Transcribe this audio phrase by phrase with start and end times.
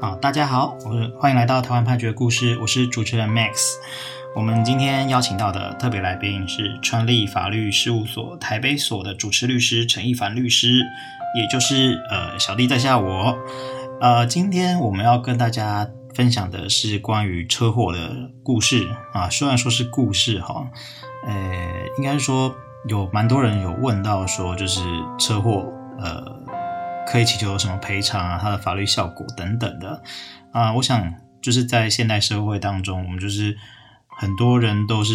[0.00, 3.74] 啊，大家好，我是欢迎来到台湾判决故事，我是主持人 Max。
[4.32, 10.84] 我们今天邀请到的特别来宾是川立法律事务所台北所的主持律师陈奕凡律师，
[11.34, 13.36] 也就是呃小弟在下我。
[14.00, 20.64] 呃，今天我们要跟大家分享的是关于车祸的故事啊，虽然说是故事哈，
[21.26, 21.34] 呃，
[21.98, 22.54] 应该说
[22.88, 24.80] 有蛮多人有问到说，就是
[25.18, 25.64] 车祸
[25.98, 26.38] 呃。
[27.10, 28.38] 可以祈求什么赔偿啊？
[28.40, 30.02] 它的法律效果等等的
[30.52, 33.56] 啊，我想就是在现代社会当中，我们就是
[34.08, 35.14] 很多人都是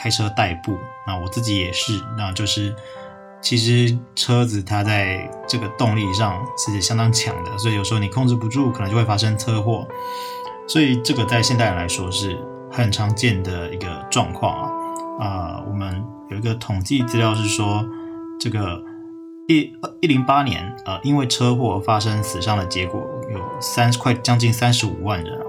[0.00, 2.74] 开车代步，那我自己也是，那就是
[3.42, 9.86] 其实车子它在这个动力上是相当强的，所以有时候你控制不住，可能就会发生车祸。
[10.66, 12.34] 所以这个在现代人来说是
[12.72, 14.70] 很常见的一个状况啊。
[15.20, 17.86] 啊，我们有一个统计资料是说
[18.40, 18.85] 这个。
[19.48, 23.00] 一一零八年，呃，因为车祸发生死伤的结果
[23.32, 25.44] 有三快将近三十五万人啊。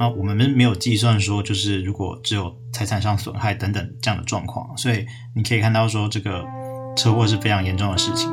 [0.00, 6.44] 那我们没有计算说，就是如果只有财产上损害等等这样的状况，所以你可以看到说，这个
[6.96, 8.30] 车祸是非常严重的事情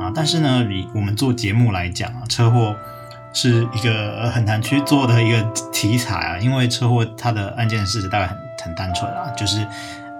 [0.00, 0.10] 啊。
[0.14, 2.74] 但是呢，以我们做节目来讲啊，车祸
[3.34, 9.58] 是一个很难去做的一个题材啊，因为车祸它的案件事实大概很很单纯啊，就是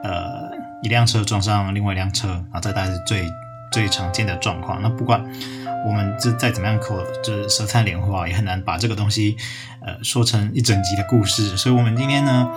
[0.04, 0.50] 呃
[0.82, 3.26] 一辆车撞上另外一辆车啊，这大概是最。
[3.72, 5.20] 最常见的状况，那不管
[5.84, 9.36] 我们这再怎么样口，就是舌灿莲花，也很难把这个东西，
[9.80, 11.56] 呃，说成一整集的故事。
[11.56, 12.48] 所以，我们今天呢，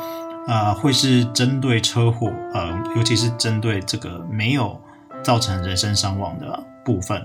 [0.45, 4.79] 啊、呃，会是针对车祸，呃，尤其是针对这个没有
[5.23, 7.19] 造成人身伤亡的部分，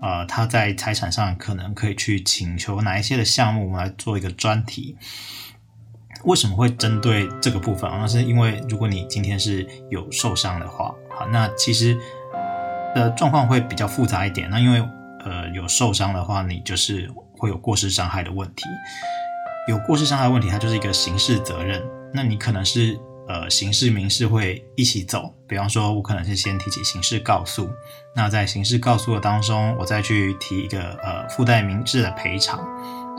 [0.00, 4.96] 啊、呃，他在财产上可能可以去请求哪一些的项目，我们来做一个专题。
[6.24, 7.88] 为什么会针对这个部分？
[7.92, 11.96] 那是因为如果你今天是有受伤的话，好，那其实。
[12.94, 14.80] 的状况会比较复杂一点，那因为
[15.24, 18.64] 呃有受伤的话，你就是会有过失伤害的问题。
[19.66, 21.82] 有过失伤害问题，它就是一个刑事责任。
[22.12, 27.68] 那你可能是呃刑事民事会一起走，比方说我可能是先提起刑事告诉，
[28.14, 32.58] 那在刑事告诉的当中，我再去提一个呃附带民事的赔偿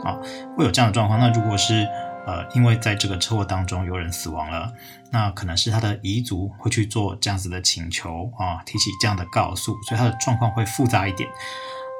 [0.04, 0.16] 啊，
[0.56, 1.18] 会有这样的状况。
[1.18, 1.86] 那如果是
[2.26, 4.72] 呃，因为在这个车祸当中有人死亡了，
[5.12, 11.28] 那可能是他的遗族会去做这样子的请求啊，提起这样的告诉，所以他的状况会复杂一点。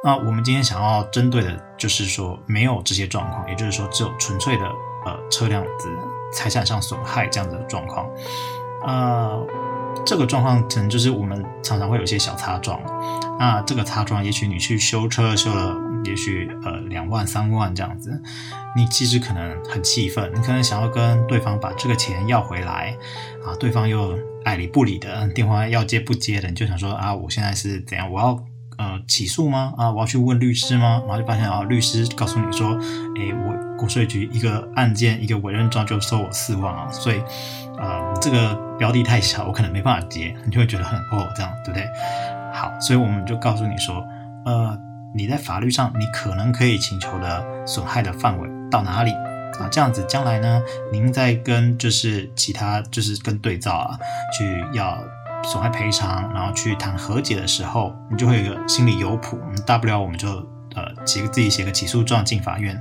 [0.05, 4.65] 那我们今天想要针对的就是说，没有这些状况，也就是说只有纯粹的
[5.05, 5.89] 呃车辆子
[6.35, 8.07] 财产上损害这样子的状况。
[8.85, 9.47] 呃，
[10.05, 12.81] 这个状况可能就是我们常常会有一些小擦撞，
[13.39, 15.86] 那这个擦撞也许你去修车修了。
[16.07, 18.23] 也许呃两万三万这样子，
[18.75, 22.97] 你其实可能很气愤，你可能想要跟对方把这个钱要回来
[23.45, 28.11] 啊，对方又爱理不理的，电话要接不接的，你就想说啊，我现在是怎样？
[28.11, 28.45] 我要
[28.79, 29.73] 呃起诉吗？
[29.77, 31.03] 啊，我要去问律师吗？
[31.07, 32.79] 然后就发现啊，律师告诉你说，
[33.19, 37.21] 哎，我国税局一个案件一个委任状就收我四万啊，所以
[37.79, 41.89] 呃这个标的太小，我可能没办法接，你就会觉得很哦这样对不对？
[42.55, 44.05] 好，所以我们就告诉你说，
[44.45, 44.79] 呃。
[45.17, 49.11] 你在法律上，你可能可以请求的损害的范围到哪里
[49.59, 49.67] 啊？
[49.71, 50.63] 这样子将来呢，
[50.93, 53.99] 您在跟就是其他就是跟对照啊，
[54.37, 55.03] 去要
[55.43, 59.41] 损害赔偿，然后去谈和解的时候，你就会有个心里有谱。
[59.67, 60.29] 大不了我们就
[60.75, 62.79] 呃写个自己写个起诉状进法院，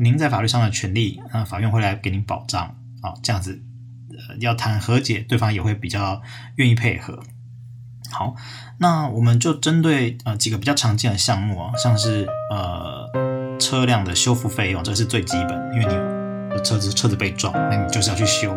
[0.00, 3.14] 您在法律上的权利，那法院会来给您保障啊。
[3.22, 3.62] 这样子
[4.10, 6.20] 呃要谈和解，对方也会比较
[6.56, 7.22] 愿意配合。
[8.12, 8.34] 好，
[8.78, 13.10] 那我们就针对呃几个比较常见的项目啊，像是呃
[13.58, 18.54] 车辆的修复费用，这是最基本，因为你车子车子被撞，那你就是要去修，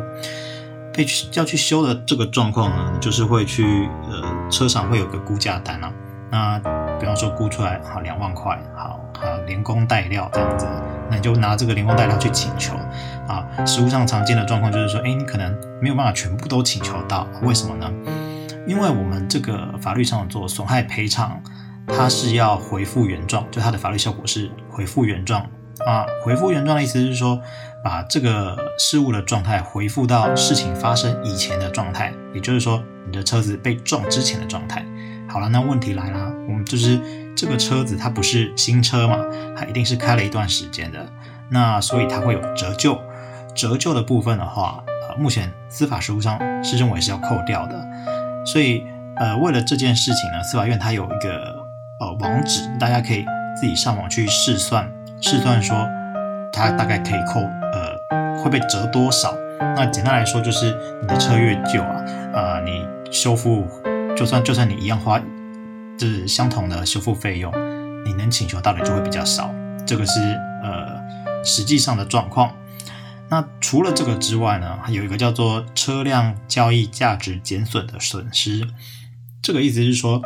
[0.94, 5.92] 被要去修的这个状况呢，就是会去呃车厂会有个估价单啊，
[6.30, 6.60] 那
[7.00, 10.68] 比方说估出来好两万块，好啊连工带料这样子，
[11.10, 12.74] 那你就拿这个连工带料去请求
[13.28, 17.90] 啊，实务上常见的状况就是说，哎，你可能没有办法全部都请求到，为什么呢？
[18.68, 21.42] 因为我们这个法律上做损害赔偿，
[21.88, 25.42] 它是要回复原状，就它的法律效果是回复原状
[25.86, 26.06] 啊。
[26.24, 27.40] 回复原状的意思是说，
[27.84, 34.84] 把这个事物的状态回复到事情发生以前的状态，也就是说，你的车子被撞之前的状态。
[35.28, 37.00] 好了，那问题来了，我们就是
[37.36, 39.18] 这个车子它不是新车嘛，
[39.56, 41.06] 它一定是开了一段时间的，
[41.50, 43.00] 那所以它会有折旧。
[43.54, 47.88] 折旧的部分的话，呃，目前司法实务上是认为是要扣掉的。
[48.46, 48.86] 所以，
[49.18, 51.56] 呃，为了这件事情呢，司法院它有一个
[52.00, 53.26] 呃网址，大家可以
[53.60, 54.90] 自己上网去试算，
[55.22, 55.88] 试算说
[56.54, 59.34] 它大概可以扣呃会被折多少。
[59.76, 62.04] 那简单来说，就是你的车越旧啊，
[62.34, 63.68] 呃，你修复
[64.16, 65.20] 就算就算你一样花
[65.98, 67.52] 就是相同的修复费用，
[68.06, 69.50] 你能请求到的就会比较少。
[69.88, 70.20] 这个是
[70.64, 71.02] 呃
[71.44, 72.52] 实际上的状况。
[73.30, 78.68] 那除了这个之外呢，还有一个叫做车辆交易价值减损的损失。
[79.42, 80.22] 这个意思是说，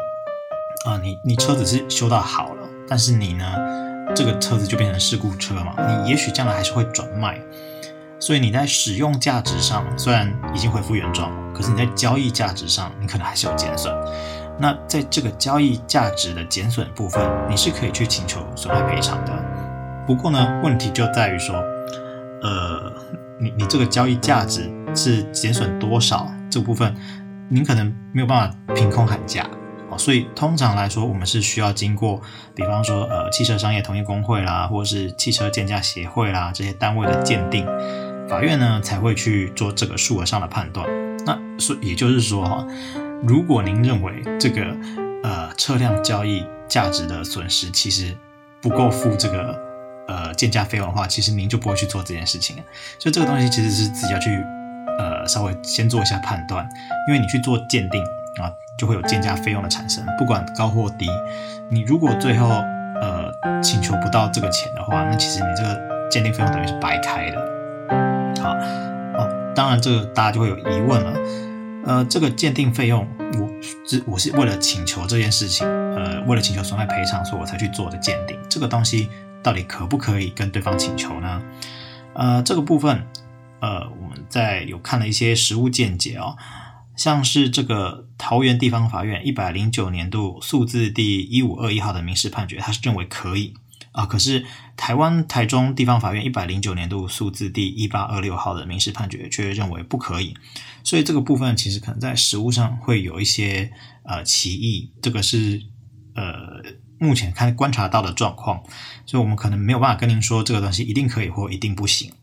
[0.86, 3.56] 啊、呃，你你车子是修到好了，但是你呢，
[4.16, 7.40] 这个车子就变成事故车嘛，你也许将来还是会转卖，
[8.20, 13.94] 所以你在使用价值上虽然已经恢复原状，可是你在交易价值上，你可能还是有减损。
[14.58, 19.32] 那在这个交易价值的减损部分，你是可以去请求损害赔偿的。
[20.06, 21.56] 不过呢，问题就在于说，
[22.42, 22.89] 呃，
[23.40, 26.96] 你你这个交易价值是减损多少这部分，
[27.50, 29.50] 您可能没有办法凭空喊价
[29.90, 29.98] 哦。
[29.98, 32.22] 所以通常来说，我们是需要经过，
[32.54, 37.66] 比方说呃汽车商业同业公会啦，或者是汽车鉴价协会啦这些单位的鉴定，
[38.28, 40.88] 法院呢才会去做这个数额上的判断。
[41.26, 42.66] 那所以也就是说哈，
[43.26, 44.76] 如果您认为这个
[45.24, 48.16] 呃车辆交易价值的损失其实
[48.62, 49.58] 不够付这个
[50.10, 52.58] 呃鉴价费用的话，其实您就不会去做这件事情。
[52.98, 54.44] 所以这个东西其实是自己要去
[54.98, 56.68] 呃稍微先做一下判断，
[57.08, 58.04] 因为你去做鉴定
[58.44, 58.52] 啊。
[58.80, 61.06] 就会有鉴价费用的产生，不管高或低。
[61.70, 62.48] 你如果最后
[63.02, 63.30] 呃
[63.62, 65.78] 请求不到这个钱的话，那其实你这个
[66.10, 67.38] 鉴定费用等于是白开的。
[68.42, 68.54] 好，
[69.18, 71.14] 哦，当然这个大家就会有疑问了。
[71.86, 73.06] 呃，这个鉴定费用，
[73.38, 73.50] 我
[73.86, 78.40] 是我是为了请求这件事情，呃，为了请求损害赔偿，所以我才去做的鉴定。
[78.50, 79.10] 这个东西
[79.44, 81.42] 到底可不可以跟对方请求呢？
[82.14, 83.08] 呃，这个部分，
[83.62, 86.36] 呃，我们在有看了一些实务见解哦。
[86.96, 93.54] 像是这个桃园地方法院一百零九年度诉字第一五二一号的民事判决，他是认为可以
[93.94, 94.06] 啊。
[94.06, 94.46] 可是
[94.76, 100.36] 台湾台中地方法院一百零九年度诉字第一八二六号的民事判决却认为不可以。
[100.84, 103.72] 所以这个部分其实可能在实务上会有一些
[104.04, 105.62] 呃歧义，这个是
[106.16, 106.62] 呃
[107.00, 108.64] 目前看观察到的状况。
[109.06, 112.14] 所以我们可能没有办法跟您说这个东西一定可以或一定不行。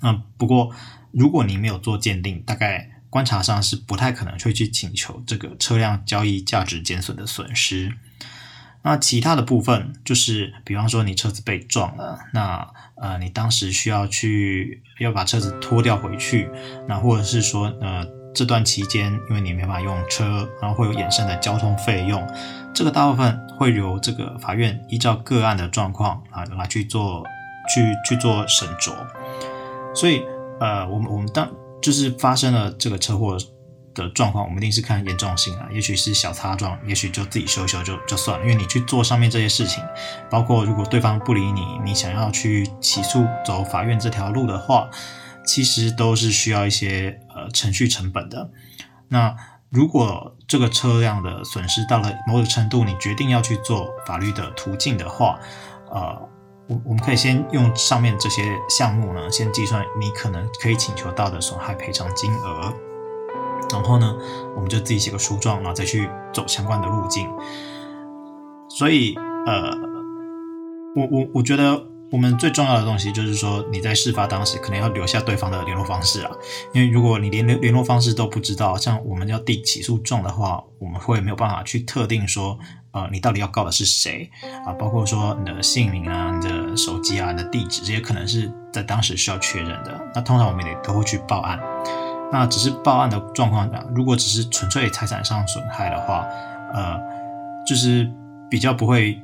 [0.00, 0.74] 嗯，不过
[1.12, 2.88] 如果你没有做鉴定，大概。
[3.12, 7.94] 观察上是不太可能会去请求这个车辆交易价值减损的损失。
[8.80, 16.48] 那其他的部分就是，比方说你车子被撞了，那呃你当时需要去要把车子拖掉回去，
[16.88, 18.02] 那或者是说呃
[18.34, 22.26] 这段期间因为你没法用车，然后会有衍生的交通费用，
[22.74, 27.24] 这个大部分会由这个法院依照个案的状况啊来去做
[27.72, 28.92] 去去做审酌。
[29.94, 30.22] 所以
[30.60, 31.48] 呃我们我们当。
[31.82, 33.36] 就是发生了这个车祸
[33.92, 35.66] 的状况，我们一定是看严重性啊。
[35.72, 38.46] 也许是小擦撞，也许就自己修修就就算了。
[38.46, 39.82] 因为你去做上面这些事情，
[40.30, 44.88] 包括如果对方不理你，你想要去起诉走法院这条路的话，
[45.44, 47.18] 其实都是需要一些
[47.50, 48.50] 程序成本的。
[49.08, 49.36] 那
[49.70, 55.38] 如果这个车辆的损失到了某种程度，你决定要去做法律的途径的话，
[55.90, 56.28] 呃。
[56.68, 62.72] 我我们可以先用上面这些项目呢，先计算你可能可以请求到的损害赔偿金额，
[63.72, 64.16] 然后呢，
[64.54, 67.28] 我们就自己写个诉状，然后再去走相关的路径。
[68.68, 69.76] 所以，呃，
[70.94, 76.30] 我我我觉得我们最重要的东西就是说，你在事发当时可能要留下对方的联络方式啊，
[76.74, 82.58] 因为如果你连联联络方式都不知道，像我们要递起诉状的话，我们会没有办法去特定说。
[82.94, 84.30] 呃，你到底要告的是谁
[84.66, 84.68] 啊？
[84.74, 89.98] 包括说你的姓名啊、你的手机啊、你的地址，这些可能是在当时需要确认的。
[90.14, 91.58] 那通常我们也都会去报案。
[92.30, 96.26] 那只是报案的状况下，如果只是纯粹财产上损害的话，
[96.74, 97.00] 呃，
[97.66, 98.12] 就是
[98.50, 99.18] 比较不会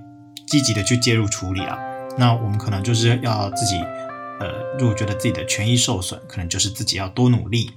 [0.47, 1.79] 积极的去介入处理啊。
[2.19, 3.77] 那我们可能就是要自己，
[4.41, 7.71] 呃，如果觉得自己的权益受损，可能就是自己要多努力。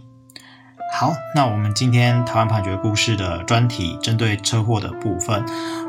[0.94, 5.46] 好，那我们今天台湾判决故事的专题针对车祸的部分，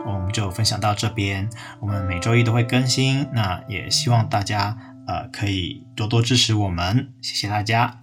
[0.06, 1.50] 我们就分享到这边。
[1.80, 4.76] 我们每周一都会更新，那也希望大家
[5.08, 8.01] 呃可以多多支持我们，谢谢大家。